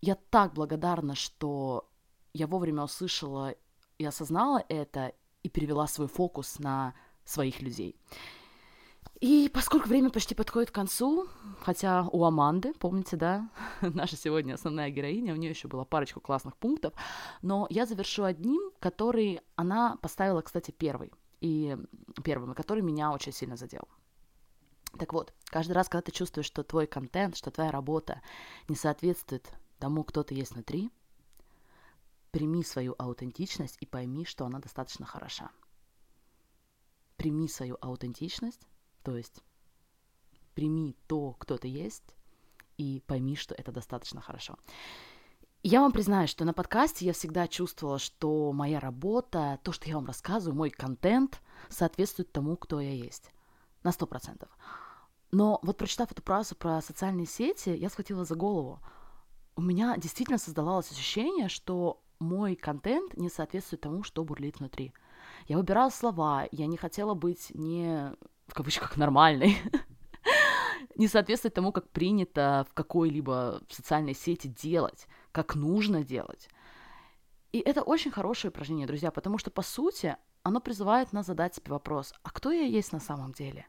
Я 0.02 0.16
так 0.16 0.54
благодарна, 0.54 1.16
что 1.16 1.90
я 2.34 2.48
вовремя 2.48 2.84
услышала 2.84 3.56
и 3.98 4.06
осознала 4.06 4.64
это 4.68 5.14
и 5.44 5.50
перевела 5.50 5.88
свой 5.88 6.08
фокус 6.08 6.60
на 6.60 6.94
своих 7.24 7.62
людей. 7.62 7.96
И 9.22 9.50
поскольку 9.54 9.88
время 9.88 10.10
почти 10.10 10.36
подходит 10.36 10.72
к 10.72 10.76
концу, 10.76 11.28
хотя 11.62 12.08
у 12.12 12.26
Аманды, 12.26 12.74
помните, 12.74 13.16
да, 13.16 13.50
наша 13.82 14.18
сегодня 14.18 14.54
основная 14.56 14.90
героиня, 14.90 15.34
у 15.34 15.38
нее 15.38 15.52
еще 15.52 15.68
была 15.68 15.86
парочку 15.86 16.20
классных 16.20 16.58
пунктов, 16.58 16.94
но 17.42 17.66
я 17.70 17.86
завершу 17.86 18.24
одним, 18.24 18.72
который 18.80 19.40
она 19.56 19.98
поставила, 20.02 20.42
кстати, 20.42 20.72
первый, 20.72 21.14
и 21.40 21.78
первым, 22.24 22.52
и 22.52 22.56
который 22.56 22.84
меня 22.84 23.12
очень 23.12 23.32
сильно 23.32 23.56
задел. 23.56 23.88
Так 25.00 25.14
вот, 25.14 25.34
каждый 25.46 25.74
раз, 25.74 25.88
когда 25.88 26.02
ты 26.02 26.12
чувствуешь, 26.12 26.46
что 26.46 26.64
твой 26.64 26.88
контент, 26.88 27.38
что 27.38 27.52
твоя 27.52 27.72
работа 27.72 28.22
не 28.68 28.76
соответствует 28.76 29.50
тому, 29.80 30.04
кто 30.04 30.24
ты 30.24 30.36
есть 30.36 30.54
внутри, 30.54 30.90
прими 32.32 32.64
свою 32.64 32.96
аутентичность 32.98 33.78
и 33.80 33.86
пойми, 33.86 34.26
что 34.26 34.46
она 34.46 34.60
достаточно 34.60 35.06
хороша. 35.06 35.52
Прими 37.16 37.48
свою 37.48 37.78
аутентичность, 37.82 38.68
то 39.06 39.16
есть 39.16 39.44
прими 40.56 40.96
то, 41.08 41.34
кто 41.34 41.58
ты 41.58 41.68
есть, 41.68 42.16
и 42.78 43.04
пойми, 43.06 43.36
что 43.36 43.54
это 43.54 43.72
достаточно 43.72 44.20
хорошо. 44.20 44.58
Я 45.62 45.82
вам 45.82 45.92
признаю, 45.92 46.28
что 46.28 46.44
на 46.44 46.54
подкасте 46.54 47.06
я 47.06 47.14
всегда 47.14 47.48
чувствовала, 47.48 48.00
что 48.00 48.52
моя 48.52 48.80
работа, 48.80 49.60
то, 49.64 49.72
что 49.72 49.88
я 49.88 49.96
вам 49.96 50.06
рассказываю, 50.06 50.58
мой 50.58 50.70
контент 50.70 51.42
соответствует 51.70 52.32
тому, 52.32 52.58
кто 52.58 52.82
я 52.82 52.92
есть. 52.92 53.32
На 53.84 53.92
сто 53.92 54.08
процентов. 54.08 54.50
Но 55.32 55.60
вот 55.62 55.78
прочитав 55.78 56.12
эту 56.12 56.24
фразу 56.24 56.56
про 56.56 56.82
социальные 56.82 57.28
сети, 57.28 57.70
я 57.70 57.90
схватила 57.90 58.26
за 58.26 58.36
голову. 58.36 58.80
У 59.56 59.62
меня 59.62 59.98
действительно 59.98 60.40
создавалось 60.40 60.92
ощущение, 60.92 61.50
что 61.50 62.02
мой 62.20 62.56
контент 62.56 63.16
не 63.18 63.30
соответствует 63.30 63.82
тому, 63.82 64.04
что 64.04 64.24
бурлит 64.24 64.60
внутри. 64.60 64.94
Я 65.48 65.58
выбирала 65.58 65.90
слова, 65.90 66.48
я 66.52 66.66
не 66.66 66.78
хотела 66.78 67.14
быть 67.14 67.52
не 67.54 68.16
в 68.48 68.54
кавычках 68.54 68.98
нормальной, 68.98 69.58
не 70.96 71.08
соответствует 71.08 71.54
тому, 71.54 71.72
как 71.72 71.90
принято 71.90 72.66
в 72.70 72.74
какой-либо 72.74 73.62
социальной 73.70 74.14
сети 74.14 74.48
делать, 74.48 75.08
как 75.32 75.56
нужно 75.56 76.04
делать. 76.04 76.50
И 77.52 77.60
это 77.60 77.82
очень 77.84 78.12
хорошее 78.12 78.50
упражнение, 78.50 78.88
друзья, 78.88 79.12
потому 79.12 79.38
что, 79.38 79.50
по 79.50 79.62
сути, 79.62 80.18
оно 80.44 80.60
призывает 80.60 81.14
нас 81.14 81.26
задать 81.26 81.56
себе 81.56 81.72
вопрос, 81.72 82.14
а 82.24 82.30
кто 82.30 82.52
я 82.52 82.64
есть 82.66 82.92
на 82.92 83.00
самом 83.00 83.32
деле? 83.32 83.68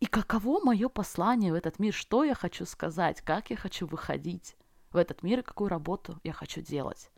И 0.00 0.06
каково 0.06 0.64
мое 0.64 0.88
послание 0.88 1.52
в 1.52 1.54
этот 1.54 1.78
мир, 1.78 1.94
что 1.94 2.24
я 2.24 2.34
хочу 2.34 2.64
сказать, 2.64 3.20
как 3.20 3.50
я 3.50 3.56
хочу 3.56 3.86
выходить 3.86 4.56
в 4.90 4.96
этот 4.96 5.22
мир 5.22 5.40
и 5.40 5.42
какую 5.42 5.68
работу 5.68 6.18
я 6.24 6.32
хочу 6.32 6.60
делать. 6.60 7.10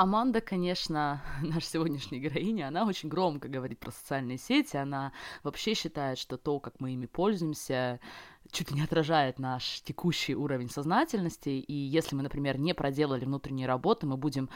Аманда, 0.00 0.40
конечно, 0.40 1.22
наша 1.42 1.66
сегодняшняя 1.66 2.20
героиня, 2.20 2.68
она 2.68 2.86
очень 2.86 3.10
громко 3.10 3.48
говорит 3.48 3.80
про 3.80 3.90
социальные 3.90 4.38
сети, 4.38 4.78
она 4.78 5.12
вообще 5.42 5.74
считает, 5.74 6.16
что 6.16 6.38
то, 6.38 6.58
как 6.58 6.80
мы 6.80 6.94
ими 6.94 7.04
пользуемся, 7.04 8.00
чуть 8.50 8.70
ли 8.70 8.76
не 8.78 8.82
отражает 8.82 9.38
наш 9.38 9.82
текущий 9.82 10.34
уровень 10.34 10.70
сознательности, 10.70 11.50
и 11.50 11.74
если 11.74 12.16
мы, 12.16 12.22
например, 12.22 12.58
не 12.58 12.72
проделали 12.72 13.26
внутренние 13.26 13.66
работы, 13.66 14.06
мы 14.06 14.16
будем 14.16 14.48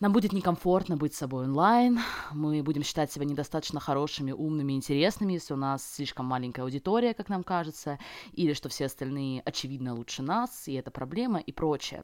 нам 0.00 0.12
будет 0.12 0.32
некомфортно 0.32 0.96
быть 0.96 1.14
собой 1.14 1.44
онлайн, 1.44 2.00
мы 2.32 2.60
будем 2.64 2.82
считать 2.82 3.12
себя 3.12 3.26
недостаточно 3.26 3.78
хорошими, 3.78 4.32
умными, 4.32 4.72
интересными, 4.72 5.34
если 5.34 5.54
у 5.54 5.56
нас 5.56 5.88
слишком 5.88 6.26
маленькая 6.26 6.62
аудитория, 6.62 7.14
как 7.14 7.28
нам 7.28 7.44
кажется, 7.44 8.00
или 8.32 8.54
что 8.54 8.68
все 8.68 8.86
остальные, 8.86 9.40
очевидно, 9.44 9.94
лучше 9.94 10.22
нас, 10.22 10.66
и 10.66 10.72
это 10.72 10.90
проблема, 10.90 11.38
и 11.38 11.52
прочее. 11.52 12.02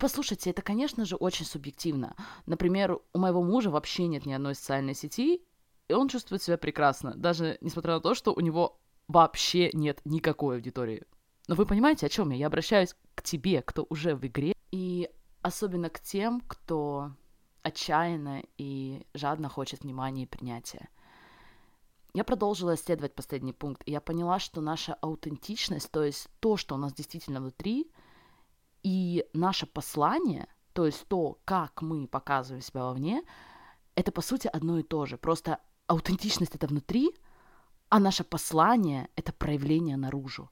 Послушайте, 0.00 0.48
это, 0.48 0.62
конечно 0.62 1.04
же, 1.04 1.16
очень 1.16 1.44
субъективно. 1.44 2.16
Например, 2.46 2.98
у 3.12 3.18
моего 3.18 3.42
мужа 3.42 3.70
вообще 3.70 4.06
нет 4.06 4.24
ни 4.24 4.32
одной 4.32 4.54
социальной 4.54 4.94
сети, 4.94 5.42
и 5.88 5.92
он 5.92 6.08
чувствует 6.08 6.42
себя 6.42 6.56
прекрасно, 6.56 7.14
даже 7.14 7.58
несмотря 7.60 7.94
на 7.94 8.00
то, 8.00 8.14
что 8.14 8.32
у 8.32 8.40
него 8.40 8.80
вообще 9.08 9.68
нет 9.74 10.00
никакой 10.06 10.56
аудитории. 10.56 11.04
Но 11.48 11.54
вы 11.54 11.66
понимаете, 11.66 12.06
о 12.06 12.08
чем 12.08 12.30
я? 12.30 12.36
Я 12.38 12.46
обращаюсь 12.46 12.94
к 13.14 13.22
тебе, 13.22 13.60
кто 13.60 13.86
уже 13.90 14.14
в 14.14 14.26
игре, 14.26 14.54
и 14.70 15.10
особенно 15.42 15.90
к 15.90 16.00
тем, 16.00 16.40
кто 16.46 17.12
отчаянно 17.62 18.42
и 18.56 19.04
жадно 19.12 19.50
хочет 19.50 19.82
внимания 19.82 20.22
и 20.22 20.26
принятия. 20.26 20.88
Я 22.14 22.24
продолжила 22.24 22.74
исследовать 22.74 23.14
последний 23.14 23.52
пункт, 23.52 23.82
и 23.84 23.92
я 23.92 24.00
поняла, 24.00 24.38
что 24.38 24.62
наша 24.62 24.94
аутентичность, 24.94 25.90
то 25.90 26.02
есть 26.02 26.28
то, 26.40 26.56
что 26.56 26.74
у 26.74 26.78
нас 26.78 26.94
действительно 26.94 27.40
внутри, 27.40 27.90
и 28.82 29.26
наше 29.32 29.66
послание, 29.66 30.48
то 30.72 30.86
есть 30.86 31.06
то, 31.08 31.38
как 31.44 31.82
мы 31.82 32.06
показываем 32.06 32.62
себя 32.62 32.84
вовне, 32.84 33.22
это 33.94 34.12
по 34.12 34.20
сути 34.22 34.48
одно 34.48 34.78
и 34.78 34.82
то 34.82 35.06
же. 35.06 35.18
Просто 35.18 35.60
аутентичность 35.86 36.54
это 36.54 36.66
внутри, 36.66 37.14
а 37.88 37.98
наше 37.98 38.24
послание 38.24 39.08
это 39.16 39.32
проявление 39.32 39.96
наружу. 39.96 40.50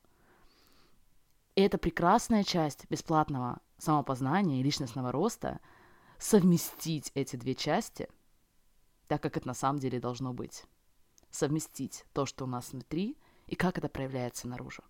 И 1.55 1.61
это 1.61 1.79
прекрасная 1.79 2.45
часть 2.45 2.87
бесплатного 2.89 3.61
самопознания 3.79 4.61
и 4.61 4.63
личностного 4.63 5.13
роста 5.13 5.61
совместить 6.19 7.11
эти 7.15 7.37
две 7.37 7.55
части, 7.55 8.09
так 9.07 9.23
как 9.23 9.37
это 9.37 9.47
на 9.47 9.55
самом 9.55 9.79
деле 9.79 10.01
должно 10.01 10.33
быть. 10.33 10.65
Совместить 11.31 12.05
то, 12.13 12.27
что 12.27 12.45
у 12.45 12.49
нас 12.49 12.73
внутри, 12.73 13.17
и 13.47 13.55
как 13.55 13.79
это 13.79 13.89
проявляется 13.89 14.49
наружу. 14.49 14.83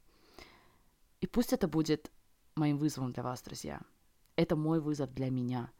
И 1.20 1.27
пусть 1.27 1.53
это 1.53 1.68
будет 1.68 2.11
моим 2.59 2.79
вызовом 2.79 3.12
для 3.12 3.23
вас, 3.23 3.42
друзья. 3.42 3.81
Это 4.37 4.57
мой 4.57 4.81
вызов 4.81 5.12
для 5.14 5.31
меня. 5.31 5.71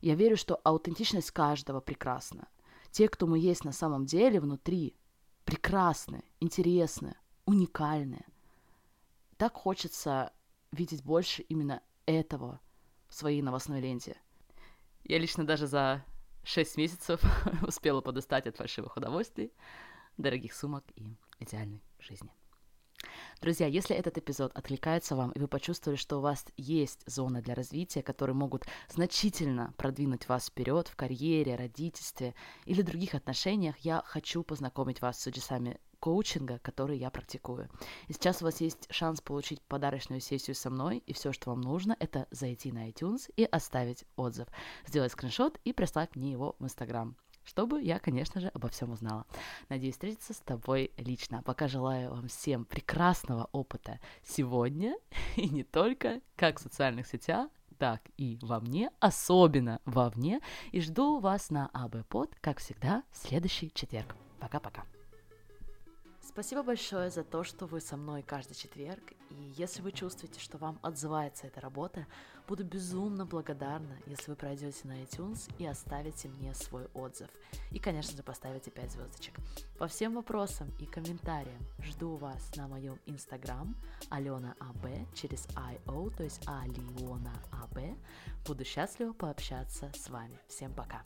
Я 0.00 0.14
верю, 0.14 0.36
что 0.36 0.60
аутентичность 0.64 1.30
каждого 1.30 1.80
прекрасна. 1.80 2.48
Те, 2.90 3.08
кто 3.08 3.26
мы 3.26 3.38
есть 3.38 3.64
на 3.64 3.72
самом 3.72 4.06
деле 4.06 4.40
внутри, 4.40 4.96
прекрасны, 5.44 6.22
интересны, 6.40 7.16
уникальны. 7.46 8.24
Так 9.36 9.54
хочется 9.54 10.32
видеть 10.72 11.02
больше 11.02 11.42
именно 11.42 11.82
этого 12.06 12.60
в 13.08 13.14
своей 13.14 13.42
новостной 13.42 13.80
ленте. 13.80 14.16
Я 15.04 15.18
лично 15.18 15.46
даже 15.46 15.66
за 15.66 16.04
6 16.44 16.76
месяцев 16.76 17.20
успела 17.66 18.00
подустать 18.00 18.46
от 18.46 18.56
фальшивых 18.56 18.96
удовольствий, 18.96 19.52
дорогих 20.16 20.54
сумок 20.54 20.84
и 20.96 21.16
идеальной 21.40 21.82
жизни. 21.98 22.30
Друзья, 23.40 23.66
если 23.66 23.94
этот 23.94 24.18
эпизод 24.18 24.52
откликается 24.54 25.16
вам, 25.16 25.30
и 25.32 25.38
вы 25.38 25.48
почувствовали, 25.48 25.96
что 25.96 26.18
у 26.18 26.20
вас 26.20 26.44
есть 26.56 27.02
зоны 27.06 27.42
для 27.42 27.54
развития, 27.54 28.02
которые 28.02 28.34
могут 28.34 28.64
значительно 28.88 29.74
продвинуть 29.76 30.28
вас 30.28 30.46
вперед 30.46 30.88
в 30.88 30.96
карьере, 30.96 31.56
родительстве 31.56 32.34
или 32.64 32.82
других 32.82 33.14
отношениях, 33.14 33.76
я 33.78 34.02
хочу 34.06 34.42
познакомить 34.42 35.02
вас 35.02 35.20
с 35.20 35.24
чудесами 35.24 35.78
коучинга, 36.00 36.58
который 36.58 36.98
я 36.98 37.10
практикую. 37.10 37.70
И 38.08 38.12
сейчас 38.12 38.42
у 38.42 38.44
вас 38.44 38.60
есть 38.60 38.86
шанс 38.90 39.20
получить 39.20 39.62
подарочную 39.62 40.20
сессию 40.20 40.54
со 40.54 40.68
мной, 40.68 40.98
и 40.98 41.14
все, 41.14 41.32
что 41.32 41.50
вам 41.50 41.62
нужно, 41.62 41.96
это 41.98 42.26
зайти 42.30 42.72
на 42.72 42.90
iTunes 42.90 43.30
и 43.36 43.44
оставить 43.44 44.04
отзыв, 44.16 44.48
сделать 44.86 45.12
скриншот 45.12 45.58
и 45.64 45.72
прислать 45.72 46.14
мне 46.14 46.30
его 46.30 46.56
в 46.58 46.64
Instagram 46.64 47.16
чтобы 47.44 47.82
я, 47.82 47.98
конечно 47.98 48.40
же, 48.40 48.48
обо 48.48 48.68
всем 48.68 48.92
узнала. 48.92 49.26
Надеюсь 49.68 49.94
встретиться 49.94 50.32
с 50.34 50.38
тобой 50.38 50.90
лично. 50.96 51.42
Пока 51.44 51.68
желаю 51.68 52.10
вам 52.10 52.28
всем 52.28 52.64
прекрасного 52.64 53.48
опыта 53.52 54.00
сегодня, 54.22 54.96
и 55.36 55.48
не 55.48 55.62
только 55.62 56.20
как 56.36 56.58
в 56.58 56.62
социальных 56.62 57.06
сетях, 57.06 57.48
так 57.78 58.00
и 58.16 58.38
во 58.40 58.60
мне, 58.60 58.90
особенно 59.00 59.80
во 59.84 60.10
мне, 60.10 60.40
и 60.72 60.80
жду 60.80 61.18
вас 61.18 61.50
на 61.50 61.68
АБ 61.72 62.06
Под, 62.08 62.34
как 62.40 62.58
всегда, 62.58 63.02
в 63.10 63.16
следующий 63.16 63.72
четверг. 63.74 64.14
Пока-пока. 64.38 64.84
Спасибо 66.34 66.64
большое 66.64 67.10
за 67.10 67.22
то, 67.22 67.44
что 67.44 67.66
вы 67.66 67.80
со 67.80 67.96
мной 67.96 68.24
каждый 68.24 68.56
четверг. 68.56 69.12
И 69.30 69.52
если 69.56 69.82
вы 69.82 69.92
чувствуете, 69.92 70.40
что 70.40 70.58
вам 70.58 70.80
отзывается 70.82 71.46
эта 71.46 71.60
работа, 71.60 72.08
буду 72.48 72.64
безумно 72.64 73.24
благодарна, 73.24 73.96
если 74.06 74.32
вы 74.32 74.36
пройдете 74.36 74.80
на 74.88 75.00
iTunes 75.00 75.48
и 75.58 75.64
оставите 75.64 76.26
мне 76.26 76.52
свой 76.52 76.86
отзыв. 76.92 77.28
И, 77.70 77.78
конечно 77.78 78.16
же, 78.16 78.24
поставите 78.24 78.72
5 78.72 78.90
звездочек. 78.90 79.36
По 79.78 79.86
всем 79.86 80.14
вопросам 80.14 80.72
и 80.80 80.86
комментариям 80.86 81.62
жду 81.78 82.16
вас 82.16 82.50
на 82.56 82.66
моем 82.66 82.98
инстаграм 83.06 83.76
Алена 84.10 84.56
АБ 84.58 85.14
через 85.14 85.46
IO, 85.54 86.12
то 86.16 86.24
есть 86.24 86.42
Алиона 86.48 87.32
АБ. 87.52 87.78
Буду 88.44 88.64
счастлива 88.64 89.12
пообщаться 89.12 89.92
с 89.94 90.10
вами. 90.10 90.36
Всем 90.48 90.74
пока! 90.74 91.04